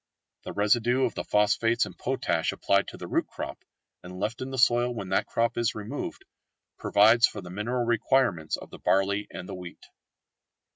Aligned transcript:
The 0.45 0.53
residue 0.53 1.03
of 1.03 1.13
the 1.13 1.23
phosphates 1.23 1.85
and 1.85 1.95
potash 1.95 2.51
applied 2.51 2.87
to 2.87 2.97
the 2.97 3.07
root 3.07 3.27
crop, 3.27 3.63
and 4.01 4.19
left 4.19 4.41
in 4.41 4.49
the 4.49 4.57
soil 4.57 4.91
when 4.95 5.09
that 5.09 5.27
crop 5.27 5.59
is 5.59 5.75
removed, 5.75 6.25
provides 6.79 7.27
for 7.27 7.39
the 7.39 7.51
mineral 7.51 7.85
requirements 7.85 8.57
of 8.57 8.71
the 8.71 8.79
barley 8.79 9.27
and 9.29 9.47
the 9.47 9.53
wheat. 9.53 9.85